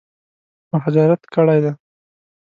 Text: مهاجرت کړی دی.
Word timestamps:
مهاجرت 0.71 1.21
کړی 1.33 1.57
دی. 1.63 1.71